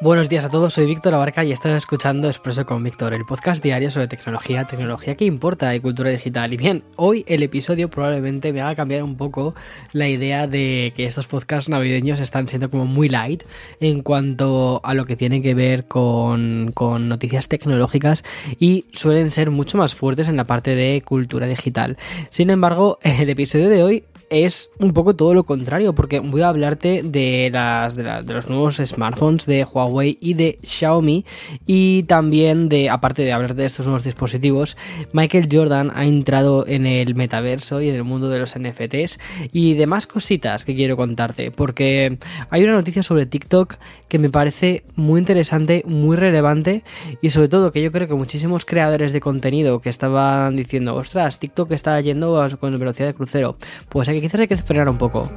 [0.00, 3.60] Buenos días a todos, soy Víctor Abarca y estás escuchando Expreso con Víctor, el podcast
[3.60, 6.52] diario sobre tecnología, tecnología que importa y cultura digital.
[6.52, 9.56] Y bien, hoy el episodio probablemente me haga cambiar un poco
[9.90, 13.42] la idea de que estos podcasts navideños están siendo como muy light
[13.80, 18.22] en cuanto a lo que tiene que ver con, con noticias tecnológicas
[18.56, 21.96] y suelen ser mucho más fuertes en la parte de cultura digital.
[22.30, 26.48] Sin embargo, el episodio de hoy es un poco todo lo contrario, porque voy a
[26.48, 29.87] hablarte de, las, de, los nuevos smartphones de Huawei
[30.20, 31.24] y de Xiaomi,
[31.66, 34.76] y también de, aparte de hablar de estos nuevos dispositivos,
[35.12, 39.18] Michael Jordan ha entrado en el metaverso y en el mundo de los NFTs
[39.52, 42.18] y demás cositas que quiero contarte, porque
[42.50, 43.76] hay una noticia sobre TikTok
[44.08, 46.82] que me parece muy interesante, muy relevante,
[47.22, 51.38] y sobre todo que yo creo que muchísimos creadores de contenido que estaban diciendo, ostras,
[51.38, 53.56] TikTok está yendo con velocidad de crucero,
[53.88, 55.28] pues hay quizás hay que frenar un poco.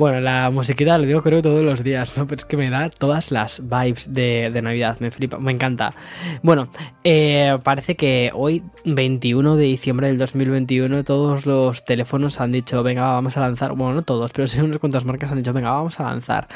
[0.00, 2.26] Bueno, la musiquita lo digo creo todos los días, ¿no?
[2.26, 5.92] Pero es que me da todas las vibes de, Navidad, me flipa, me encanta.
[6.42, 6.70] Bueno,
[7.04, 13.08] eh, parece que hoy, 21 de diciembre del 2021, todos los teléfonos han dicho, venga,
[13.08, 16.00] vamos a lanzar, bueno, no todos, pero sí unas cuantas marcas han dicho, venga, vamos
[16.00, 16.48] a lanzar,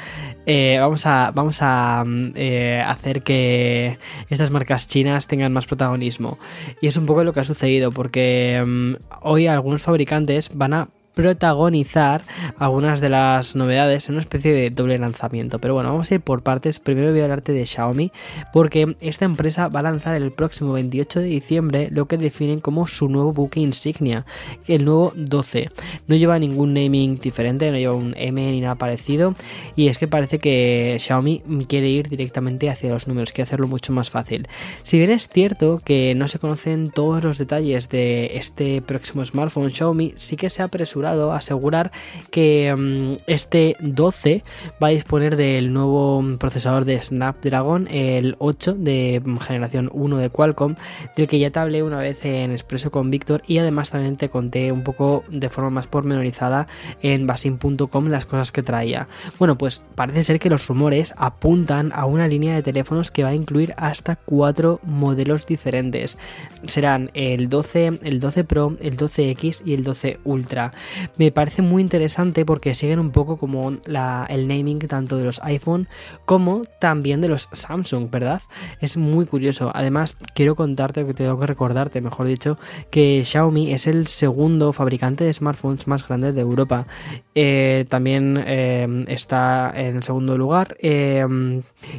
[0.46, 2.02] eh, vamos a, vamos a
[2.36, 3.98] eh, hacer que
[4.30, 6.38] estas marcas chinas tengan más protagonismo.
[6.80, 10.88] Y es un poco lo que ha sucedido, porque mm, hoy algunos fabricantes van a
[11.14, 12.22] protagonizar
[12.58, 15.58] algunas de las novedades en una especie de doble lanzamiento.
[15.58, 16.80] Pero bueno, vamos a ir por partes.
[16.80, 18.12] Primero voy a hablarte de Xiaomi,
[18.52, 22.86] porque esta empresa va a lanzar el próximo 28 de diciembre lo que definen como
[22.86, 24.26] su nuevo buque insignia,
[24.66, 25.70] el nuevo 12.
[26.08, 29.34] No lleva ningún naming diferente, no lleva un M ni nada parecido.
[29.76, 33.92] Y es que parece que Xiaomi quiere ir directamente hacia los números, quiere hacerlo mucho
[33.92, 34.48] más fácil.
[34.82, 39.70] Si bien es cierto que no se conocen todos los detalles de este próximo smartphone,
[39.70, 41.92] Xiaomi sí que se ha apresurado asegurar
[42.30, 44.44] que mm, este 12
[44.82, 50.74] va a disponer del nuevo procesador de Snapdragon, el 8 de generación 1 de Qualcomm,
[51.16, 54.28] del que ya te hablé una vez en Expreso con Víctor y además también te
[54.28, 56.66] conté un poco de forma más pormenorizada
[57.02, 59.08] en basin.com las cosas que traía.
[59.38, 63.30] Bueno, pues parece ser que los rumores apuntan a una línea de teléfonos que va
[63.30, 66.18] a incluir hasta cuatro modelos diferentes.
[66.66, 70.72] Serán el 12, el 12 Pro, el 12X y el 12 Ultra
[71.16, 75.88] me parece muy interesante porque siguen un poco como el naming tanto de los iPhone
[76.24, 78.42] como también de los Samsung, ¿verdad?
[78.80, 79.70] Es muy curioso.
[79.74, 82.58] Además, quiero contarte, que tengo que recordarte, mejor dicho,
[82.90, 86.86] que Xiaomi es el segundo fabricante de smartphones más grande de Europa.
[87.34, 90.77] Eh, también eh, está en el segundo lugar.
[90.80, 91.24] Eh,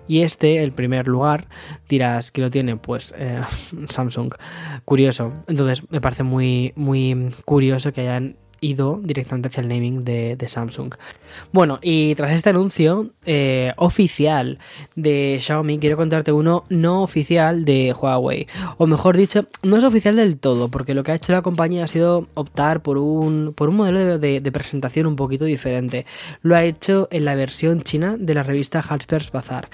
[0.08, 1.48] y este, el primer lugar,
[1.88, 3.14] dirás que lo tiene, pues
[3.88, 4.34] Samsung.
[4.84, 5.32] Curioso.
[5.48, 10.94] Entonces, me parece muy, muy curioso que hayan ido directamente hacia el naming de, Samsung.
[11.52, 14.60] Bueno, y tras este anuncio eh, oficial
[14.96, 18.48] de Xiaomi, quiero contarte uno no oficial de Huawei.
[18.78, 21.84] O mejor dicho, no es oficial del todo, porque lo que ha hecho la compañía
[21.84, 26.06] ha sido optar por un, por un modelo de, de presentación un poquito diferente.
[26.42, 29.70] Lo ha hecho en la versión china de la revista Halspers Bazaar.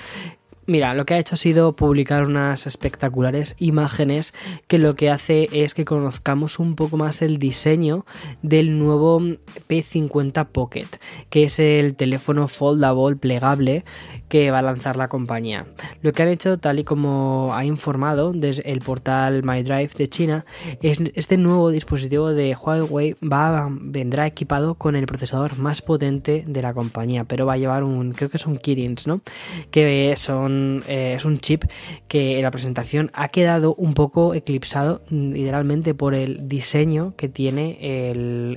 [0.68, 4.34] Mira, lo que ha hecho ha sido publicar unas espectaculares imágenes
[4.68, 8.06] que lo que hace es que conozcamos un poco más el diseño
[8.44, 10.88] del nuevo P50 Pocket,
[11.30, 13.86] que es el teléfono foldable plegable
[14.30, 15.66] que va a lanzar la compañía.
[16.02, 20.46] Lo que han hecho, tal y como ha informado desde el portal MyDrive de China,
[20.82, 26.62] es este nuevo dispositivo de Huawei va, vendrá equipado con el procesador más potente de
[26.62, 29.22] la compañía, pero va a llevar un, creo que son Kirins, ¿no?
[29.70, 30.51] Que son
[30.88, 31.64] eh, es un chip
[32.08, 37.78] que en la presentación ha quedado un poco eclipsado literalmente por el diseño que tiene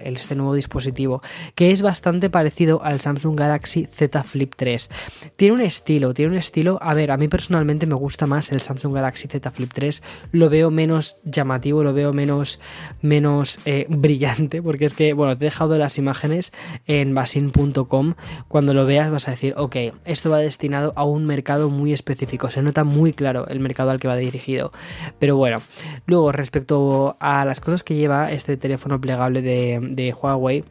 [0.04, 1.22] este nuevo dispositivo,
[1.54, 4.90] que es bastante parecido al Samsung Galaxy Z Flip 3.
[5.36, 8.60] Tiene un estilo, tiene un estilo, a ver, a mí personalmente me gusta más el
[8.60, 10.02] Samsung Galaxy Z Flip 3,
[10.32, 12.60] lo veo menos llamativo, lo veo menos,
[13.02, 16.52] menos eh, brillante, porque es que, bueno, te he dejado las imágenes
[16.86, 18.14] en basin.com,
[18.48, 21.92] cuando lo veas vas a decir, ok, esto va destinado a un mercado muy muy
[21.92, 24.72] específico, se nota muy claro el mercado al que va dirigido.
[25.18, 25.58] Pero bueno,
[26.06, 30.64] luego respecto a las cosas que lleva este teléfono plegable de, de Huawei,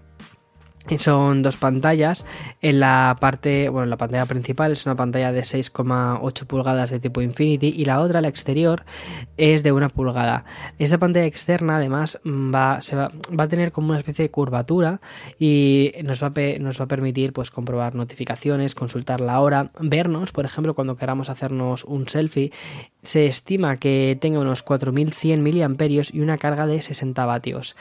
[0.97, 2.25] son dos pantallas.
[2.61, 7.21] En la parte, bueno, la pantalla principal es una pantalla de 6,8 pulgadas de tipo
[7.21, 8.83] Infinity y la otra, la exterior,
[9.37, 10.45] es de una pulgada.
[10.79, 14.99] Esta pantalla externa, además, va, se va, a tener como una especie de curvatura
[15.39, 20.31] y nos va, a, nos va a permitir pues, comprobar notificaciones, consultar la hora, vernos,
[20.31, 22.51] por ejemplo, cuando queramos hacernos un selfie.
[23.03, 27.75] Se estima que tenga unos 4100 mAh y una carga de 60 vatios.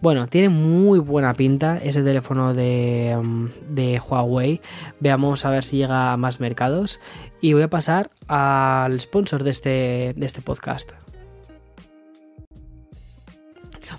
[0.00, 4.60] Bueno, tiene muy buena pinta ese teléfono de, mm, de, Huawei.
[5.00, 7.00] Veamos a ver si llega a más mercados.
[7.40, 10.92] Y voy a pasar al sponsor de este, de este podcast.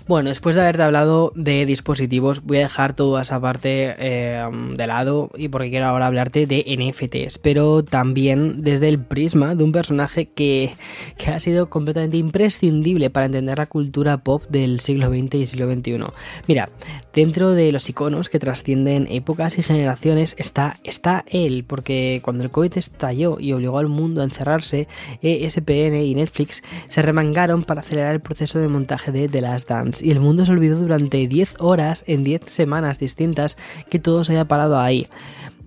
[0.08, 4.42] Bueno, después de haberte hablado de dispositivos, voy a dejar toda esa parte eh,
[4.74, 9.64] de lado y porque quiero ahora hablarte de NFTs, pero también desde el prisma de
[9.64, 10.72] un personaje que,
[11.18, 15.70] que ha sido completamente imprescindible para entender la cultura pop del siglo XX y siglo
[15.70, 15.98] XXI.
[16.46, 16.70] Mira,
[17.12, 22.50] dentro de los iconos que trascienden épocas y generaciones está, está él, porque cuando el
[22.50, 24.88] COVID estalló y obligó al mundo a encerrarse,
[25.20, 29.97] ESPN y Netflix se remangaron para acelerar el proceso de montaje de The Last Dance
[30.02, 33.56] y el mundo se olvidó durante 10 horas en 10 semanas distintas
[33.90, 35.06] que todo se haya parado ahí.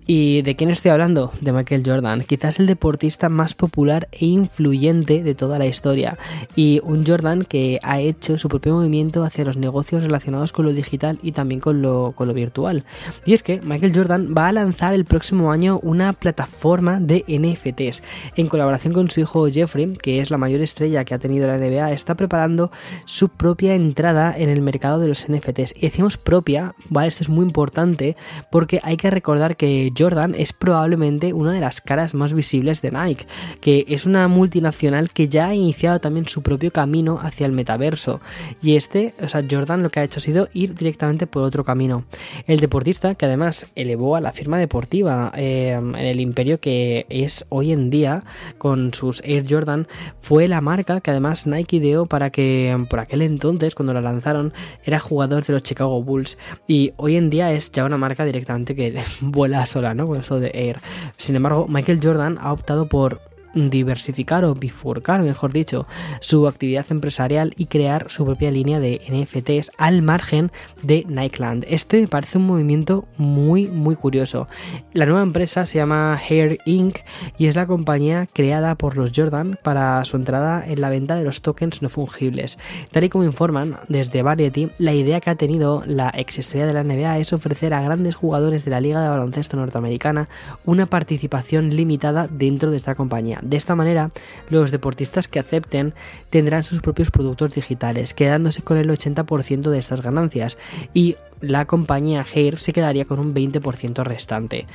[0.04, 1.30] ¿Y de quién estoy hablando?
[1.40, 6.18] De Michael Jordan, quizás el deportista más popular e influyente de toda la historia.
[6.56, 10.72] Y un Jordan que ha hecho su propio movimiento hacia los negocios relacionados con lo
[10.72, 12.84] digital y también con lo, con lo virtual.
[13.24, 18.02] Y es que Michael Jordan va a lanzar el próximo año una plataforma de NFTs.
[18.34, 21.58] En colaboración con su hijo Jeffrey, que es la mayor estrella que ha tenido la
[21.58, 22.72] NBA, está preparando
[23.04, 25.74] su propia entrada en el mercado de los NFTs.
[25.76, 27.06] Y decimos propia, ¿vale?
[27.06, 28.16] Esto es muy importante
[28.50, 32.90] porque hay que recordar que Jordan es probablemente una de las caras más visibles de
[32.90, 33.26] Nike,
[33.60, 38.20] que es una multinacional que ya ha iniciado también su propio camino hacia el metaverso.
[38.60, 41.64] Y este, o sea, Jordan lo que ha hecho ha sido ir directamente por otro
[41.64, 42.04] camino.
[42.46, 47.44] El deportista, que además elevó a la firma deportiva eh, en el imperio que es
[47.48, 48.24] hoy en día
[48.58, 49.86] con sus Air Jordan,
[50.20, 54.52] fue la marca que además Nike ideó para que por aquel entonces, cuando la lanzaron,
[54.84, 56.38] era jugador de los Chicago Bulls.
[56.66, 60.50] Y hoy en día es ya una marca directamente que vuela sola con eso de
[60.54, 60.78] Air.
[61.16, 63.20] Sin embargo, Michael Jordan ha optado por
[63.54, 65.86] diversificar o bifurcar, mejor dicho,
[66.20, 70.50] su actividad empresarial y crear su propia línea de NFTs al margen
[70.82, 71.64] de Nikeland.
[71.68, 74.48] Este me parece un movimiento muy muy curioso.
[74.92, 76.98] La nueva empresa se llama Hair Inc.
[77.38, 81.24] y es la compañía creada por los Jordan para su entrada en la venta de
[81.24, 82.58] los tokens no fungibles.
[82.90, 86.72] Tal y como informan desde Variety, la idea que ha tenido la ex estrella de
[86.72, 90.28] la NBA es ofrecer a grandes jugadores de la Liga de Baloncesto Norteamericana
[90.64, 93.40] una participación limitada dentro de esta compañía.
[93.42, 94.10] De esta manera,
[94.48, 95.94] los deportistas que acepten
[96.30, 100.58] tendrán sus propios productos digitales, quedándose con el 80% de estas ganancias
[100.94, 104.66] y la compañía Hair se quedaría con un 20% restante.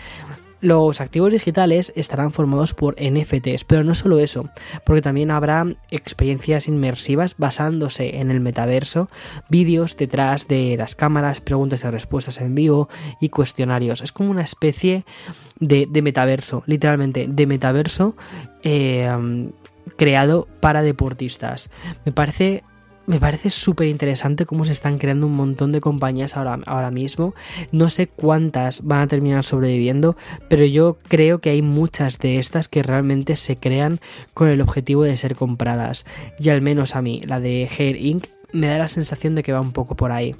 [0.60, 4.50] Los activos digitales estarán formados por NFTs, pero no solo eso,
[4.86, 9.10] porque también habrá experiencias inmersivas basándose en el metaverso,
[9.50, 12.90] vídeos detrás de las cámaras, preguntas y respuestas en vivo
[13.22, 14.02] y cuestionarios.
[14.02, 15.06] Es como una especie
[15.60, 18.16] de, metaverso, literalmente, de metaverso
[18.64, 19.10] eh,
[19.96, 21.70] creado para deportistas.
[22.06, 22.64] Me parece
[23.08, 27.34] me parece súper interesante cómo se están creando un montón de compañías ahora, ahora mismo.
[27.72, 30.18] No sé cuántas van a terminar sobreviviendo,
[30.50, 34.00] pero yo creo que hay muchas de estas que realmente se crean
[34.34, 36.06] con el objetivo de ser compradas.
[36.38, 38.26] Y al menos a mí, la de Hair Inc.
[38.52, 40.36] me da la sensación de que va un poco por ahí.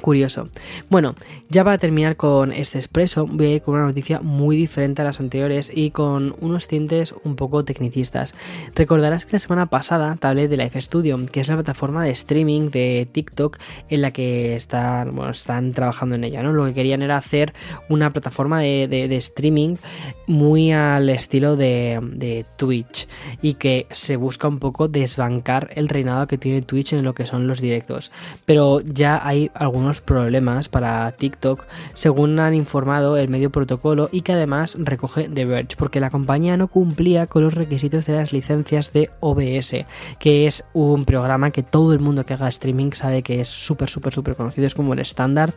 [0.00, 0.48] Curioso.
[0.90, 1.14] Bueno,
[1.48, 5.06] ya para terminar con este expreso, voy a ir con una noticia muy diferente a
[5.06, 8.34] las anteriores y con unos tintes un poco tecnicistas.
[8.74, 12.10] Recordarás que la semana pasada te hablé de Life Studio, que es la plataforma de
[12.10, 16.42] streaming de TikTok en la que están, trabajando en ella.
[16.42, 16.52] ¿no?
[16.52, 17.54] Lo que querían era hacer
[17.88, 19.76] una plataforma de, streaming
[20.26, 23.08] muy al estilo de, de Twitch
[23.40, 27.24] y que se busca un poco desbancar el reinado que tiene Twitch en lo que
[27.24, 28.10] son los directos.
[28.44, 34.32] Pero ya hay algunos problemas para TikTok, según han informado el medio protocolo y que
[34.32, 38.92] además recoge The Verge, porque la compañía no cumplía con los requisitos de las licencias
[38.92, 39.86] de OBS,
[40.18, 43.88] que es un programa que todo el mundo que haga streaming sabe que es súper,
[43.88, 45.54] súper, súper conocido, es como el estándar,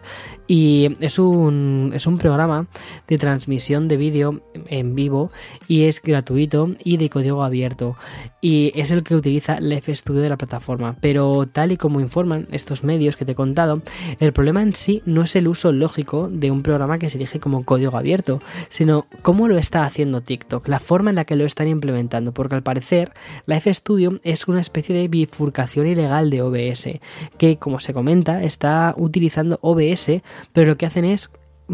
[0.48, 2.68] y es un, es un programa
[3.08, 5.32] de transmisión de vídeo en vivo
[5.68, 7.96] y es gratuito y de código abierto,
[8.42, 12.48] y es el que utiliza Left Studio de la plataforma, pero tal y como informan
[12.52, 13.82] estos medios que te he contado,
[14.20, 17.40] El problema en sí no es el uso lógico de un programa que se elige
[17.40, 21.46] como código abierto, sino cómo lo está haciendo TikTok, la forma en la que lo
[21.46, 23.14] están implementando, porque al parecer
[23.46, 27.00] Live Studio es una especie de bifurcación ilegal de OBS,
[27.38, 30.22] que como se comenta está utilizando OBS,
[30.54, 31.32] pero lo que hacen es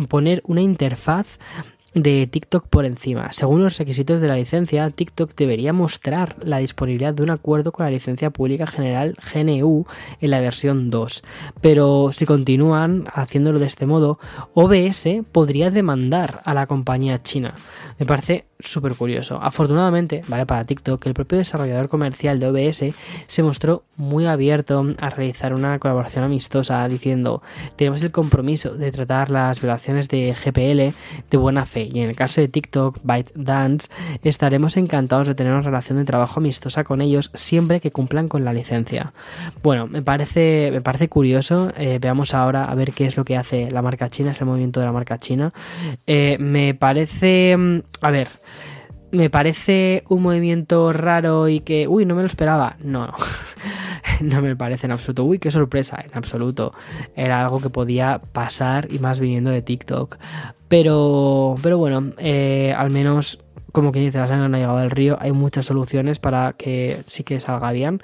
[0.09, 1.39] poner una interfaz
[1.95, 3.31] de TikTok por encima.
[3.31, 7.85] Según los requisitos de la licencia, TikTok debería mostrar la disponibilidad de un acuerdo con
[7.85, 9.85] la licencia pública general GNU
[10.19, 11.23] en la versión 2.
[11.61, 14.19] Pero si continúan haciéndolo de este modo,
[14.53, 17.55] OBS podría demandar a la compañía china.
[17.97, 19.39] Me parece súper curioso.
[19.41, 22.95] Afortunadamente, vale para TikTok, el propio desarrollador comercial de OBS
[23.27, 27.41] se mostró muy abierto a realizar una colaboración amistosa diciendo
[27.75, 30.95] tenemos el compromiso de tratar las violaciones de GPL
[31.29, 33.89] de buena fe y en el caso de TikTok, ByteDance,
[34.23, 38.45] estaremos encantados de tener una relación de trabajo amistosa con ellos siempre que cumplan con
[38.45, 39.13] la licencia.
[39.63, 41.71] Bueno, me parece, me parece curioso.
[41.77, 44.47] Eh, veamos ahora a ver qué es lo que hace la marca china, es el
[44.47, 45.53] movimiento de la marca china.
[46.07, 48.27] Eh, me parece, mm, a ver,
[49.15, 52.77] me parece un movimiento raro y que, uy, no me lo esperaba.
[52.83, 53.13] No,
[54.21, 55.23] no me parece en absoluto.
[55.23, 56.73] Uy, qué sorpresa, en absoluto.
[57.15, 60.17] Era algo que podía pasar y más viniendo de TikTok.
[60.67, 63.39] Pero, pero bueno, eh, al menos
[63.75, 66.97] como quien dice, la sangre no ha llegado al río, hay muchas soluciones para que
[67.07, 68.01] sí que salga bien.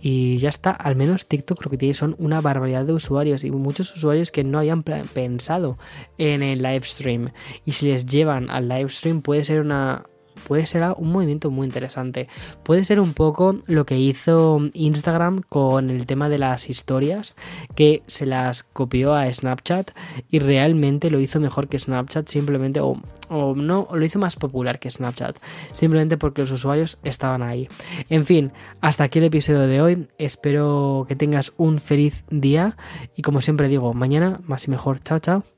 [0.00, 3.52] Y ya está, al menos TikTok lo que tiene son una barbaridad de usuarios y
[3.52, 5.78] muchos usuarios que no habían pensado
[6.18, 7.28] en el live stream.
[7.64, 10.06] Y si les llevan al live stream puede ser una,
[10.46, 12.28] puede ser un movimiento muy interesante.
[12.62, 17.36] Puede ser un poco lo que hizo Instagram con el tema de las historias,
[17.74, 19.90] que se las copió a Snapchat
[20.30, 22.96] y realmente lo hizo mejor que Snapchat, simplemente, o,
[23.28, 25.36] o no, lo hizo más popular que Snapchat,
[25.72, 27.68] simplemente porque los usuarios estaban ahí.
[28.08, 30.08] En fin, hasta aquí el episodio de hoy.
[30.18, 32.76] Espero que tengas un feliz día
[33.16, 35.00] y como siempre digo, mañana más y mejor.
[35.02, 35.51] Chao, chao.